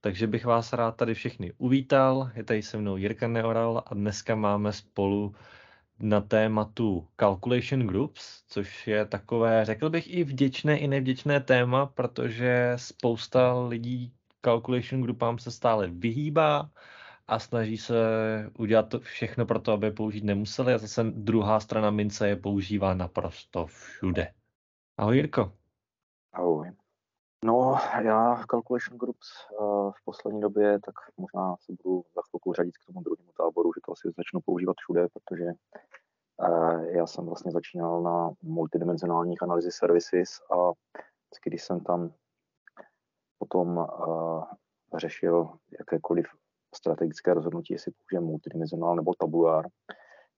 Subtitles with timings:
[0.00, 2.30] Takže bych vás rád tady všechny uvítal.
[2.34, 5.34] Je tady se mnou Jirka Neoral a dneska máme spolu
[6.00, 12.72] na tématu Calculation Groups, což je takové, řekl bych, i vděčné, i nevděčné téma, protože
[12.76, 14.12] spousta lidí
[14.44, 16.70] Calculation Groupám se stále vyhýbá
[17.26, 17.94] a snaží se
[18.58, 22.94] udělat všechno pro to, aby je použít nemuseli a zase druhá strana mince je používá
[22.94, 24.32] naprosto všude.
[24.96, 25.52] Ahoj Jirko.
[26.32, 26.77] Ahoj.
[27.44, 29.28] No, já Calculation Groups
[29.60, 33.72] uh, v poslední době, tak možná se budu za chvilku řadit k tomu druhému táboru,
[33.72, 39.70] že to asi začnu používat všude, protože uh, já jsem vlastně začínal na multidimenzionálních analýzy
[39.72, 40.72] services a
[41.44, 42.12] když jsem tam
[43.38, 44.44] potom uh,
[44.96, 46.26] řešil jakékoliv
[46.74, 49.66] strategické rozhodnutí, jestli použijeme multidimenzionál nebo tabulár,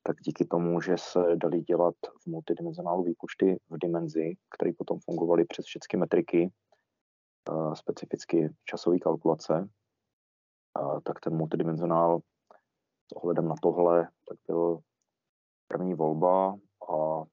[0.02, 5.44] tak díky tomu, že se dali dělat v multidimenzionálu výpočty v dimenzi, které potom fungovaly
[5.44, 6.50] přes všechny metriky,
[7.74, 9.68] specificky časové kalkulace,
[11.04, 12.20] tak ten multidimenzionál
[13.08, 14.78] s ohledem na tohle tak byl
[15.68, 16.56] první volba
[16.90, 17.24] a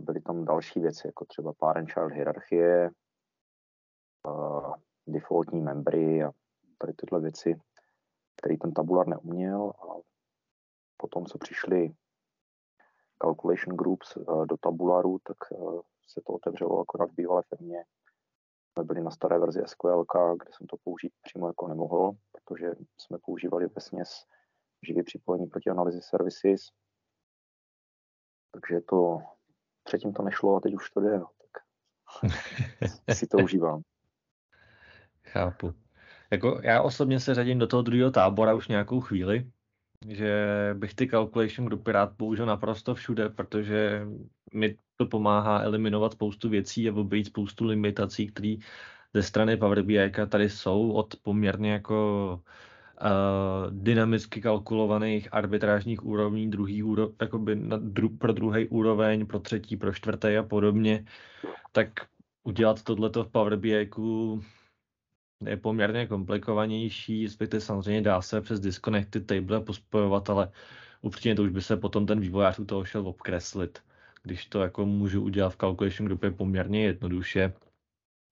[0.00, 2.90] byly tam další věci, jako třeba parent-child hierarchie,
[5.06, 6.32] defaultní membry a
[6.78, 7.60] tady tyhle věci,
[8.36, 10.00] které ten tabular neuměl a
[10.96, 11.94] potom, co přišli
[13.22, 15.36] calculation groups do tabularu, tak
[16.06, 17.84] se to otevřelo akorát v bývalé firmě
[18.72, 20.04] jsme byli na staré verzi SQL,
[20.36, 22.66] kde jsem to použít přímo jako nemohl, protože
[22.98, 24.24] jsme používali ve směs
[24.86, 26.60] živě připojení proti analýzy services.
[28.52, 29.22] Takže to
[29.84, 31.62] předtím to nešlo a teď už to jde, no, tak
[33.16, 33.82] si to užívám.
[35.24, 35.74] Chápu.
[36.30, 39.50] Jako já osobně se řadím do toho druhého tábora už nějakou chvíli,
[40.08, 40.44] že
[40.78, 44.06] bych ty calculation grupy rád použil naprosto všude, protože
[44.54, 48.56] mi to pomáhá eliminovat spoustu věcí a obejít spoustu limitací, které
[49.14, 52.40] ze strany Power BI tady jsou od poměrně jako
[53.02, 59.76] uh, dynamicky kalkulovaných arbitrážních úrovní, druhý úro, jakoby na dru, pro druhý úroveň, pro třetí,
[59.76, 61.04] pro čtvrtý a podobně,
[61.72, 61.90] tak
[62.42, 63.90] udělat tohleto v Power BI
[65.46, 70.50] je poměrně komplikovanější, respektive samozřejmě dá se přes disconnected table pospojovat, ale
[71.02, 73.82] upřímně to už by se potom ten vývojář u toho šel obkreslit
[74.22, 77.52] když to jako můžu udělat v calculation grupě poměrně jednoduše.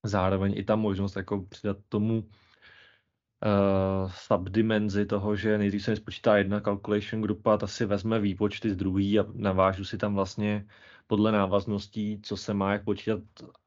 [0.05, 6.37] Zároveň i ta možnost jako přidat tomu uh, subdimenzi toho, že nejdřív se mi spočítá
[6.37, 10.67] jedna calculation grupa, ta si vezme výpočty z druhý a navážu si tam vlastně
[11.07, 13.19] podle návazností, co se má jak počítat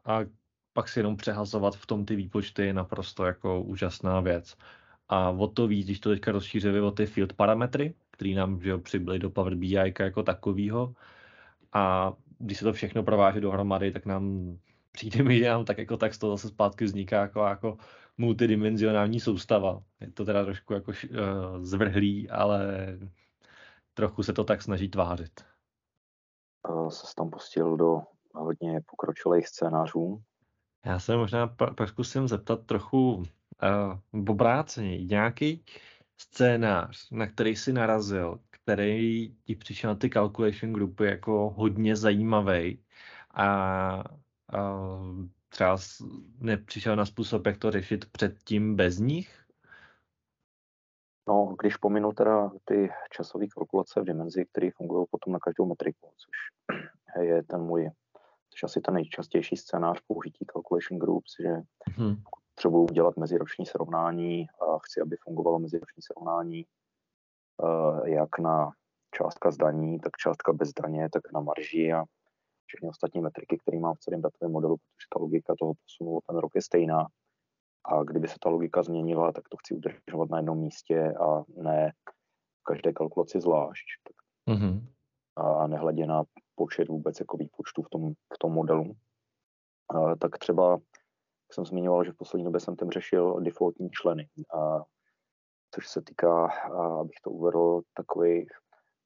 [0.05, 0.21] a
[0.73, 4.57] pak si jenom přehazovat v tom ty výpočty je naprosto jako úžasná věc.
[5.09, 8.71] A o to víc, když to teďka rozšířili o ty field parametry, které nám že
[8.71, 10.95] jo, přibyly do Power BI jako takového,
[11.73, 14.57] a když se to všechno prováže dohromady, tak nám
[14.93, 17.77] přijde mi, že nám tak jako tak z toho zase zpátky vzniká jako, jako
[18.19, 19.83] multidimenzionální soustava.
[20.01, 21.17] Je to teda trošku jako uh,
[21.61, 22.87] zvrhlý, ale
[23.95, 25.45] trochu se to tak snaží tvářit.
[26.89, 28.01] Se tam pustil do
[28.35, 30.23] hodně pokročilých scénářů.
[30.87, 35.05] Já se možná pak zkusím zeptat trochu uh, obráceně.
[35.05, 35.65] Nějaký
[36.19, 42.85] scénář, na který si narazil, který ti přišel na ty calculation grupy jako hodně zajímavý
[43.31, 44.05] a, a
[45.49, 45.77] třeba
[46.39, 49.43] nepřišel na způsob, jak to řešit předtím bez nich?
[51.29, 56.09] No, když pominu teda ty časové kalkulace v dimenzi, které fungují potom na každou metriku,
[56.17, 56.37] což
[57.23, 57.91] je ten můj,
[58.51, 61.49] což asi ten nejčastější scénář použití calculation groups, že
[61.97, 62.17] hmm.
[62.55, 66.67] potřebuji udělat meziroční srovnání a chci, aby fungovalo meziroční srovnání
[68.05, 68.71] jak na
[69.15, 72.05] částka zdaní, tak částka bez daně, tak na marži a
[72.67, 76.37] všechny ostatní metriky, které mám v celém datovém modelu, protože ta logika toho posunu ten
[76.37, 77.07] rok je stejná.
[77.85, 81.93] A kdyby se ta logika změnila, tak to chci udržovat na jednom místě a ne
[82.61, 83.85] v každé kalkulaci zvlášť.
[84.51, 84.87] Mm-hmm.
[85.37, 86.23] A nehledě na
[86.55, 88.93] počet vůbec jako výpočtů v tom, v tom modelu.
[89.95, 94.29] A, tak třeba, jak jsem zmiňoval, že v poslední době jsem tam řešil defaultní členy.
[94.55, 94.83] A
[95.75, 96.47] což se týká,
[97.01, 98.49] abych to uvedl, takových,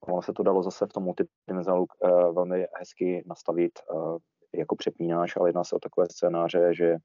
[0.01, 4.19] ono se to dalo zase v tom multidimenzionálu uh, velmi hezky nastavit uh,
[4.55, 6.97] jako přepínáš, ale jedná se o takové scénáře, že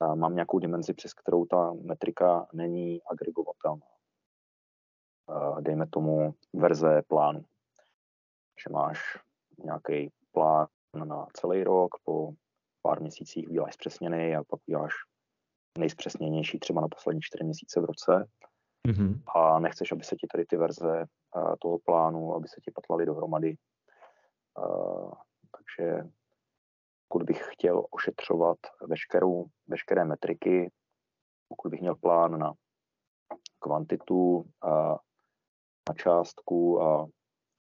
[0.00, 3.86] uh, mám nějakou dimenzi, přes kterou ta metrika není agregovatelná.
[5.60, 7.44] Dejme tomu verze plánu.
[8.62, 9.18] Že máš
[9.64, 10.66] nějaký plán
[11.04, 12.32] na celý rok, po
[12.82, 14.92] pár měsících uděláš zpřesněný a pak uděláš
[15.78, 18.28] nejspřesněnější třeba na poslední čtyři měsíce v roce
[18.86, 19.22] mm-hmm.
[19.34, 21.04] a nechceš, aby se ti tady ty verze
[21.36, 23.56] uh, toho plánu, aby se ti patlaly dohromady.
[24.58, 25.12] Uh,
[25.56, 26.02] takže
[27.08, 30.70] pokud bych chtěl ošetřovat veškerou, veškeré metriky
[31.48, 32.52] pokud bych měl plán na
[33.58, 34.98] kvantitu, a
[35.88, 37.06] na částku a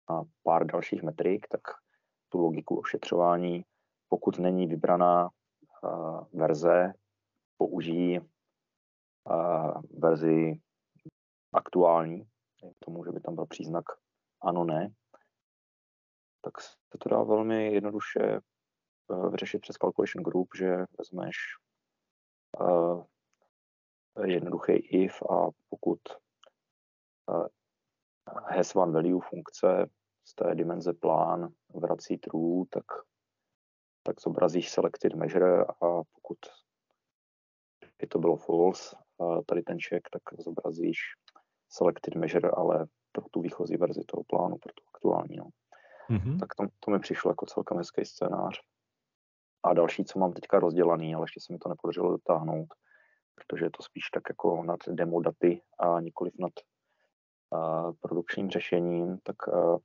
[0.09, 1.61] na pár dalších metrik, tak
[2.29, 3.63] tu logiku ošetřování,
[4.09, 5.29] pokud není vybraná
[6.33, 6.93] verze,
[7.57, 8.19] použijí
[9.97, 10.59] verzi
[11.57, 12.27] aktuální,
[12.80, 13.86] tomu, že by tam byl příznak
[14.42, 14.89] ano, ne,
[16.42, 18.39] tak se to dá velmi jednoduše
[19.07, 21.36] uh, vyřešit přes Calculation Group, že vezmeš
[22.59, 23.06] uh,
[24.25, 26.00] jednoduchý if a pokud
[27.27, 27.48] uh,
[28.27, 29.86] has one value funkce
[30.24, 32.86] z té dimenze plán vrací true, tak,
[34.04, 36.38] tak zobrazíš selected measure a pokud
[38.00, 38.95] by to bylo false,
[39.45, 41.00] tady ten check, tak zobrazíš
[41.69, 45.35] selected measure, ale pro tu výchozí verzi toho plánu, pro tu aktuální.
[45.37, 45.49] No.
[46.09, 46.39] Mm-hmm.
[46.39, 48.59] Tak to, to mi přišlo jako celkem hezký scénář.
[49.63, 52.67] A další, co mám teďka rozdělaný, ale ještě se mi to nepodařilo dotáhnout,
[53.35, 56.51] protože je to spíš tak jako nad demo daty a nikoliv nad
[57.49, 59.77] uh, produkčním řešením, tak uh,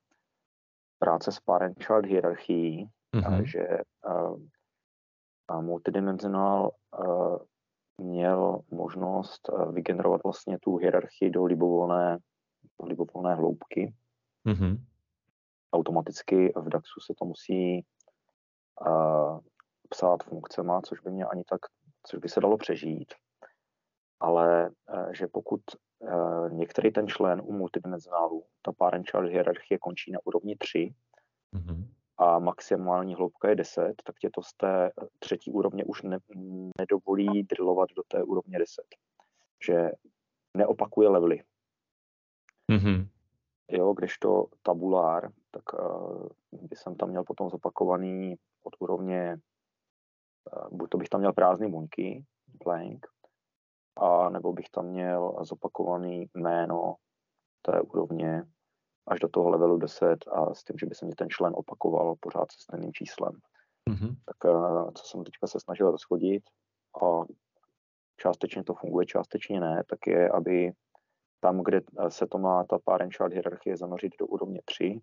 [0.99, 3.43] práce s parent child hierarchií, mm-hmm.
[3.43, 3.67] že
[4.07, 7.39] uh, multidimensional uh,
[7.99, 12.19] měl možnost uh, vygenerovat vlastně tu hierarchii do libovolné,
[12.81, 13.95] do libovolné hloubky.
[14.47, 14.79] Mm-hmm
[15.73, 17.85] automaticky v DAXu se to musí
[18.87, 19.41] uh,
[19.89, 21.61] psát funkcema, což by mě ani tak,
[22.07, 23.15] což by se dalo přežít.
[24.21, 25.61] Ale uh, že pokud
[25.99, 30.95] uh, některý ten člen u multidimenzionálu, ta parent child hierarchie končí na úrovni 3
[31.55, 31.87] mm-hmm.
[32.23, 36.19] A maximální hloubka je 10, tak tě to z té třetí úrovně už ne,
[36.79, 38.85] nedovolí drillovat do té úrovně 10.
[39.67, 39.91] Že
[40.57, 41.43] neopakuje levely.
[42.73, 43.09] Mm-hmm.
[43.71, 49.37] Jo, kdežto tabulár, tak uh, by jsem tam měl potom zopakovaný od úrovně,
[50.57, 52.25] uh, buď to bych tam měl prázdný buňky,
[52.65, 53.07] blank,
[53.97, 56.95] a nebo bych tam měl zopakovaný jméno
[57.63, 58.43] té úrovně
[59.07, 62.15] až do toho levelu 10 a s tím, že by se mě ten člen opakoval
[62.21, 63.33] pořád se stejným číslem.
[63.91, 64.15] Mm-hmm.
[64.25, 66.43] Tak uh, co jsem teďka se snažil rozchodit
[67.03, 67.07] a
[68.17, 70.73] částečně to funguje, částečně ne, tak je, aby
[71.41, 75.01] tam, kde se to má ta parent child hierarchie zanořit do úrovně 3,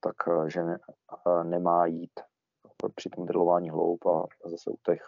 [0.00, 0.16] tak
[0.48, 0.78] že ne,
[1.42, 2.20] nemá jít
[2.94, 5.02] při tom drillování hloub a zase u těch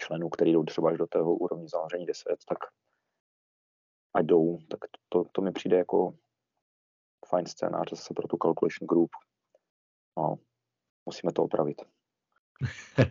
[0.00, 2.58] členů, který jdou třeba až do tého úrovně zanoření 10, tak
[4.16, 6.14] a jdou, tak to, to mi přijde jako
[7.28, 9.10] fajn scénář zase pro tu calculation group.
[10.18, 10.36] No,
[11.06, 11.82] musíme to opravit.
[12.98, 13.06] uh,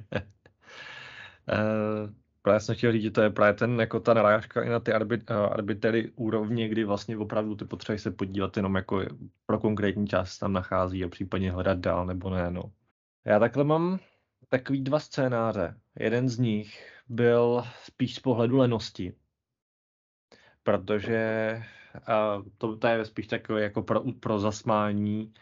[2.41, 4.93] Právě jsem chtěl říct, že to je právě ten, jako ta narážka i na ty
[4.93, 9.01] arbit, uh, arbitery úrovně, kdy vlastně opravdu ty potřebuješ se podívat jenom jako
[9.45, 12.51] pro konkrétní část tam nachází a případně hledat dál nebo ne.
[12.51, 12.63] No.
[13.25, 13.99] Já takhle mám
[14.49, 15.79] takový dva scénáře.
[15.99, 19.13] Jeden z nich byl spíš z pohledu lenosti,
[20.65, 21.61] protože
[21.95, 25.33] uh, to, to je spíš takové jako pro, pro zasmání.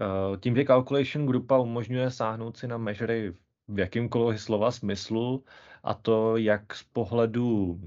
[0.00, 3.34] Uh, tím, že Calculation Grupa umožňuje sáhnout si na measury
[3.68, 5.44] v jakýmkoliv slova smyslu
[5.82, 7.80] a to jak z pohledu uh,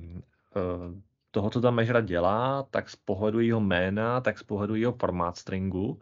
[1.32, 5.38] toho, co ta mežra dělá, tak z pohledu jeho jména, tak z pohledu jeho formát
[5.38, 6.00] stringu,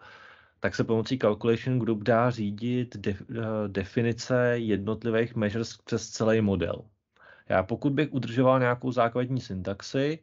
[0.60, 3.36] tak se pomocí Calculation Group dá řídit def, uh,
[3.68, 6.86] definice jednotlivých measures přes celý model.
[7.50, 10.20] Já pokud bych udržoval nějakou základní syntaxi,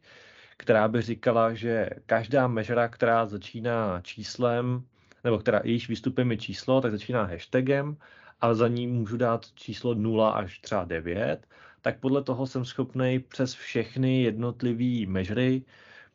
[0.61, 4.85] která by říkala, že každá mežera, která začíná číslem,
[5.23, 7.97] nebo která jejíž výstupem je číslo, tak začíná hashtagem
[8.41, 11.47] a za ní můžu dát číslo 0 až třeba 9,
[11.81, 15.63] tak podle toho jsem schopný přes všechny jednotlivé measury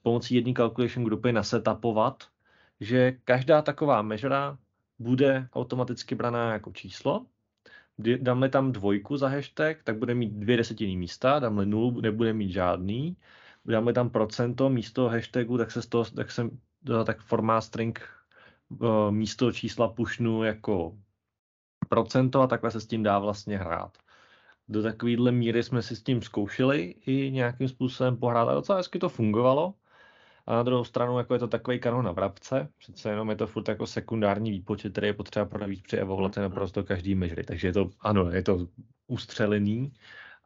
[0.02, 2.24] pomocí jedné calculation grupy nasetapovat,
[2.80, 4.58] že každá taková measura
[4.98, 7.26] bude automaticky braná jako číslo.
[7.98, 12.50] Dáme tam dvojku za hashtag, tak bude mít dvě desetiny místa, dáme nulu, nebude mít
[12.50, 13.16] žádný.
[13.66, 16.50] Dáme tam procento místo hashtagu, tak se z toho, tak jsem,
[17.04, 18.08] tak formát string
[18.82, 20.98] eh, místo čísla pušnu jako
[21.88, 23.98] procento a takhle se s tím dá vlastně hrát.
[24.68, 28.98] Do takovéhle míry jsme si s tím zkoušeli i nějakým způsobem pohrát a docela hezky
[28.98, 29.74] to fungovalo.
[30.46, 33.46] A na druhou stranu jako je to takový kanon na vrabce, přece jenom je to
[33.46, 37.44] furt jako sekundární výpočet, který je potřeba pro víc při evoluci naprosto každý mežry.
[37.44, 38.68] Takže je to, ano, je to
[39.06, 39.92] ustřelený,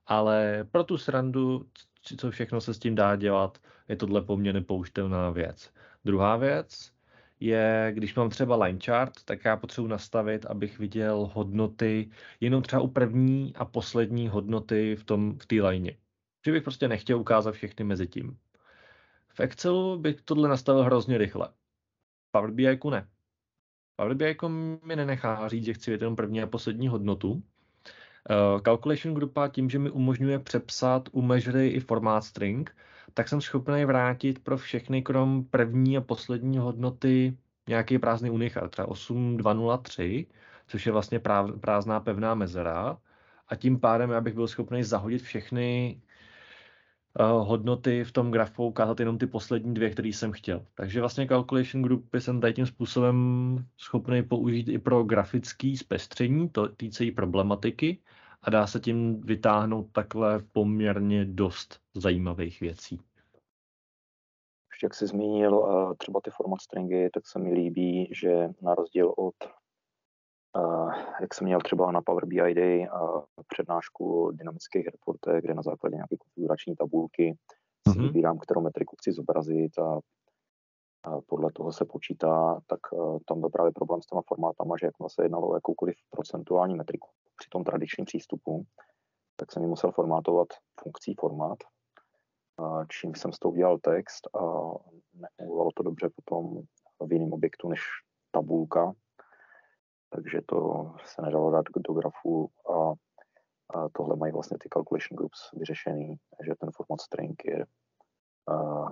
[0.06, 1.66] ale pro tu srandu,
[2.02, 5.73] co všechno se s tím dá dělat, je tohle poměrně použitelná věc.
[6.04, 6.92] Druhá věc,
[7.40, 12.83] je, když mám třeba line chart, tak já potřebuji nastavit, abych viděl hodnoty jenom třeba
[12.83, 15.92] u první a poslední hodnoty v tom v té line.
[16.45, 18.38] Že bych prostě nechtěl ukázat všechny mezi tím.
[19.28, 21.49] V Excelu bych tohle nastavil hrozně rychle.
[22.30, 23.09] Power BI ne.
[23.97, 24.37] Power BI
[24.85, 27.42] mi nenechá říct, že chci vidět jenom první a poslední hodnotu.
[28.30, 32.76] Uh, calculation grupa tím, že mi umožňuje přepsat u measury i formát string,
[33.14, 37.37] tak jsem schopný vrátit pro všechny krom první a poslední hodnoty
[37.68, 40.26] nějaký prázdný unichar, třeba 8203,
[40.66, 41.20] což je vlastně
[41.60, 42.99] prázdná pevná mezera.
[43.49, 46.00] A tím pádem já bych byl schopný zahodit všechny
[47.20, 50.66] uh, hodnoty v tom grafu, ukázat jenom ty poslední dvě, které jsem chtěl.
[50.75, 53.16] Takže vlastně calculation groupy jsem tady tím způsobem
[53.76, 57.99] schopný použít i pro grafický zpestření, týcejí problematiky
[58.42, 63.00] a dá se tím vytáhnout takhle poměrně dost zajímavých věcí.
[64.82, 69.14] Jak jsi zmínil uh, třeba ty format stringy, tak se mi líbí, že na rozdíl
[69.16, 69.35] od
[70.56, 75.62] Uh, jak jsem měl třeba na Power BI Day uh, přednášku dynamických reportech, kde na
[75.62, 77.37] základě nějaké konfigurační tabulky
[77.88, 78.02] si mm-hmm.
[78.02, 79.99] vybírám, kterou metriku chci zobrazit a,
[81.04, 84.87] a podle toho se počítá, tak uh, tam byl právě problém s těma formátama, že
[84.87, 87.09] jakmile se jednalo o jakoukoliv procentuální metriku
[87.40, 88.66] při tom tradičním přístupu,
[89.37, 90.49] tak jsem ji musel formátovat
[90.80, 91.59] funkcí formát,
[92.88, 94.42] čím jsem s tou udělal text a
[95.14, 96.62] nefungovalo to dobře potom
[97.00, 97.80] v jiném objektu než
[98.30, 98.92] tabulka,
[100.11, 102.92] takže to se nedalo dát do grafu a,
[103.78, 106.16] a tohle mají vlastně ty calculation groups vyřešený,
[106.47, 107.66] že ten format string je,
[108.49, 108.85] a,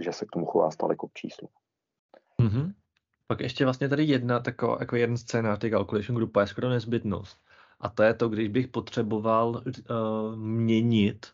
[0.00, 1.48] že se k tomu chová stále jako k číslu.
[2.42, 2.74] Mm-hmm.
[3.26, 7.40] Pak ještě vlastně tady jedna taková, jako jeden scénář ty calculation group je skoro nezbytnost.
[7.80, 11.26] A to je to, když bych potřeboval uh, měnit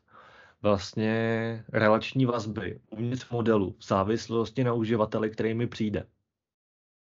[0.62, 6.06] vlastně relační vazby uvnitř modelu v závislosti na uživateli, který mi přijde.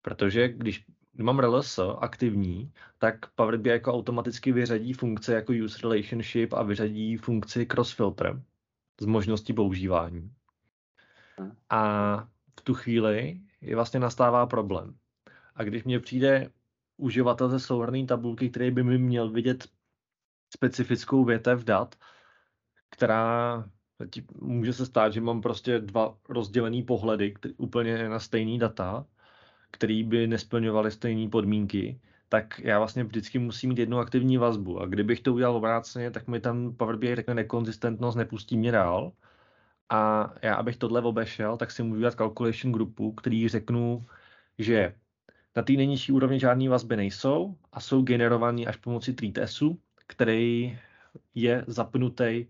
[0.03, 0.85] Protože když
[1.19, 7.17] mám RLS aktivní, tak Power BI jako automaticky vyřadí funkce jako use relationship a vyřadí
[7.17, 8.43] funkci cross filter
[9.00, 10.33] z možnosti používání.
[11.71, 12.17] A
[12.59, 14.95] v tu chvíli je vlastně nastává problém.
[15.55, 16.50] A když mě přijde
[16.97, 19.69] uživatel ze souhrné tabulky, který by mi měl vidět
[20.55, 21.95] specifickou větev dat,
[22.90, 23.64] která
[24.40, 29.07] může se stát, že mám prostě dva rozdělený pohledy který, úplně na stejný data
[29.71, 34.81] který by nesplňovaly stejné podmínky, tak já vlastně vždycky musím mít jednu aktivní vazbu.
[34.81, 39.12] A kdybych to udělal obráceně, tak mi tam Power BI řekne nekonzistentnost, nepustí mě dál.
[39.91, 44.07] A já, abych tohle obešel, tak si můžu dělat calculation grupu, který řeknu,
[44.59, 44.95] že
[45.57, 50.79] na té nejnižší úrovni žádné vazby nejsou a jsou generovaný až pomocí treatesu, který
[51.35, 52.47] je zapnutý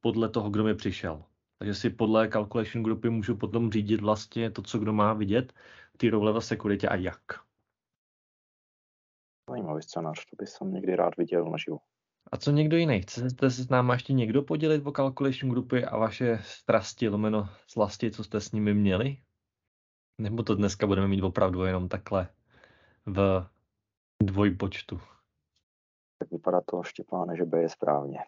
[0.00, 1.24] podle toho, kdo mi přišel.
[1.58, 5.52] Takže si podle calculation grupy můžu potom řídit vlastně to, co kdo má vidět,
[5.96, 7.22] ty role v sekuritě a jak.
[9.50, 11.78] Zajímavý scénář, to bych jsem někdy rád viděl naživo.
[12.32, 13.02] A co někdo jiný?
[13.02, 18.10] Chcete se s náma ještě někdo podělit o calculation grupy a vaše strasti, lomeno slasti,
[18.10, 19.16] co jste s nimi měli?
[20.20, 22.28] Nebo to dneska budeme mít opravdu jenom takhle
[23.06, 23.46] v
[24.22, 25.00] dvojpočtu?
[26.18, 28.18] Tak vypadá to, Štěpáne, že B je správně.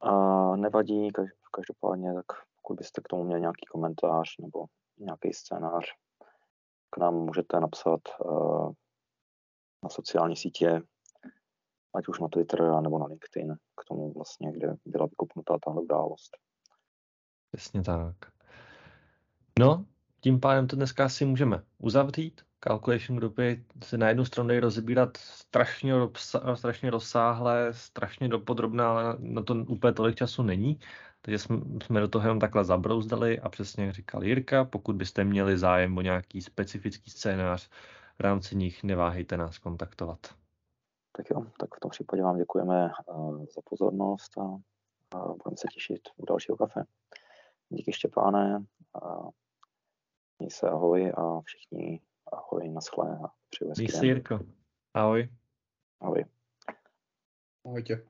[0.00, 0.12] A
[0.56, 1.08] nevadí,
[1.52, 2.26] každopádně, tak
[2.56, 4.64] pokud byste k tomu měli nějaký komentář nebo
[4.98, 5.84] nějaký scénář,
[6.90, 8.72] k nám můžete napsat uh,
[9.82, 10.82] na sociální sítě,
[11.94, 16.36] ať už na Twitter nebo na LinkedIn, k tomu vlastně, kde byla vykopnutá tahle událost.
[17.52, 18.16] Přesně tak.
[19.58, 19.84] No,
[20.20, 22.40] tím pádem to dneska si můžeme uzavřít.
[22.60, 25.92] Calculation grupy se na jednu stranu dají rozebírat strašně,
[26.54, 30.80] strašně rozsáhle, strašně dopodrobná, na to úplně tolik času není.
[31.22, 35.24] Takže jsme, jsme do toho jenom takhle zabrouzdali a přesně jak říkal Jirka, pokud byste
[35.24, 37.68] měli zájem o nějaký specifický scénář,
[38.18, 40.37] v rámci nich neváhejte nás kontaktovat.
[41.18, 44.42] Tak jo, tak v tom případě vám děkujeme uh, za pozornost a,
[45.18, 46.84] budeme se těšit u dalšího kafe.
[47.68, 48.64] Díky Štěpáne,
[49.02, 49.30] uh,
[50.38, 52.00] měj se ahoj a všichni
[52.32, 54.04] ahoj, naschle a přeju hezký den.
[54.04, 54.38] Jirko.
[54.94, 55.28] Ahoj.
[56.00, 56.24] Ahoj.
[57.66, 58.06] Ahoj tě.